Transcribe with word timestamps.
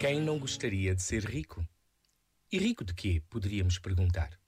Quem 0.00 0.20
não 0.20 0.38
gostaria 0.38 0.94
de 0.94 1.02
ser 1.02 1.24
rico? 1.24 1.66
E 2.52 2.56
rico 2.56 2.84
de 2.84 2.94
quê? 2.94 3.20
Poderíamos 3.28 3.80
perguntar. 3.80 4.38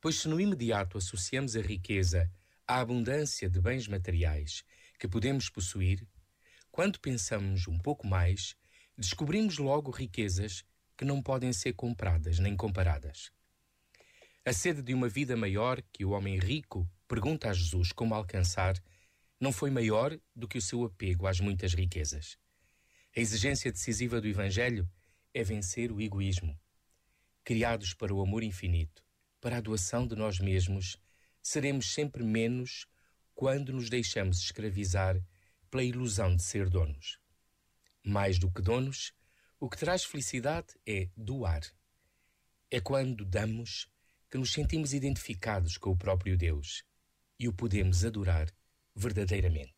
Pois 0.00 0.20
se 0.20 0.28
no 0.28 0.40
imediato 0.40 0.96
associamos 0.96 1.56
a 1.56 1.60
riqueza 1.60 2.30
à 2.64 2.78
abundância 2.78 3.50
de 3.50 3.60
bens 3.60 3.88
materiais 3.88 4.64
que 4.96 5.08
podemos 5.08 5.50
possuir, 5.50 6.06
quando 6.70 7.00
pensamos 7.00 7.66
um 7.66 7.76
pouco 7.76 8.06
mais, 8.06 8.54
descobrimos 8.96 9.58
logo 9.58 9.90
riquezas 9.90 10.64
que 10.96 11.04
não 11.04 11.20
podem 11.20 11.52
ser 11.52 11.72
compradas 11.72 12.38
nem 12.38 12.56
comparadas. 12.56 13.32
A 14.44 14.52
sede 14.52 14.80
de 14.80 14.94
uma 14.94 15.08
vida 15.08 15.36
maior 15.36 15.82
que 15.92 16.04
o 16.04 16.10
homem 16.10 16.38
rico 16.38 16.88
pergunta 17.08 17.50
a 17.50 17.52
Jesus 17.52 17.90
como 17.90 18.14
alcançar 18.14 18.80
não 19.40 19.50
foi 19.50 19.70
maior 19.70 20.16
do 20.36 20.46
que 20.46 20.58
o 20.58 20.62
seu 20.62 20.84
apego 20.84 21.26
às 21.26 21.40
muitas 21.40 21.74
riquezas. 21.74 22.38
A 23.18 23.20
exigência 23.20 23.72
decisiva 23.72 24.20
do 24.20 24.28
Evangelho 24.28 24.88
é 25.34 25.42
vencer 25.42 25.90
o 25.90 26.00
egoísmo. 26.00 26.56
Criados 27.42 27.92
para 27.92 28.14
o 28.14 28.22
amor 28.22 28.44
infinito, 28.44 29.04
para 29.40 29.56
a 29.56 29.60
doação 29.60 30.06
de 30.06 30.14
nós 30.14 30.38
mesmos, 30.38 30.96
seremos 31.42 31.92
sempre 31.92 32.22
menos 32.22 32.86
quando 33.34 33.72
nos 33.72 33.90
deixamos 33.90 34.38
escravizar 34.38 35.20
pela 35.68 35.82
ilusão 35.82 36.36
de 36.36 36.44
ser 36.44 36.70
donos. 36.70 37.18
Mais 38.04 38.38
do 38.38 38.52
que 38.52 38.62
donos, 38.62 39.12
o 39.58 39.68
que 39.68 39.78
traz 39.78 40.04
felicidade 40.04 40.68
é 40.86 41.08
doar. 41.16 41.62
É 42.70 42.80
quando 42.80 43.24
damos 43.24 43.88
que 44.30 44.38
nos 44.38 44.52
sentimos 44.52 44.94
identificados 44.94 45.76
com 45.76 45.90
o 45.90 45.98
próprio 45.98 46.38
Deus 46.38 46.84
e 47.36 47.48
o 47.48 47.52
podemos 47.52 48.04
adorar 48.04 48.48
verdadeiramente. 48.94 49.77